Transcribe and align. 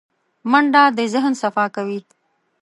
منډه 0.51 0.83
د 0.97 0.99
ذهن 1.13 1.33
صفا 1.41 1.65
کوي 1.75 1.99